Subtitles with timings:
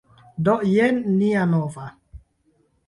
[0.47, 1.89] Do, jen nia nova...